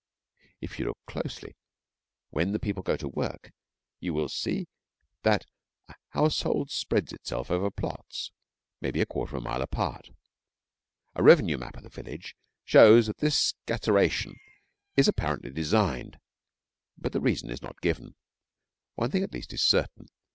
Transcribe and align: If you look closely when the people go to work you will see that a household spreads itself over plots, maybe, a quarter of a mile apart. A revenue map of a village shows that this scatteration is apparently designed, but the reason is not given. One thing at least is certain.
If 0.61 0.79
you 0.79 0.87
look 0.87 0.97
closely 1.05 1.55
when 2.31 2.53
the 2.53 2.59
people 2.59 2.81
go 2.81 2.97
to 2.97 3.07
work 3.07 3.51
you 3.99 4.15
will 4.15 4.29
see 4.29 4.67
that 5.21 5.45
a 5.87 5.93
household 6.09 6.71
spreads 6.71 7.13
itself 7.13 7.51
over 7.51 7.69
plots, 7.69 8.31
maybe, 8.79 8.99
a 8.99 9.05
quarter 9.05 9.37
of 9.37 9.43
a 9.43 9.47
mile 9.47 9.61
apart. 9.61 10.09
A 11.13 11.21
revenue 11.21 11.59
map 11.59 11.77
of 11.77 11.85
a 11.85 11.89
village 11.89 12.35
shows 12.65 13.05
that 13.05 13.19
this 13.19 13.39
scatteration 13.53 14.39
is 14.97 15.07
apparently 15.07 15.51
designed, 15.51 16.17
but 16.97 17.11
the 17.13 17.21
reason 17.21 17.51
is 17.51 17.61
not 17.61 17.79
given. 17.79 18.15
One 18.95 19.11
thing 19.11 19.21
at 19.21 19.31
least 19.35 19.53
is 19.53 19.61
certain. 19.61 20.07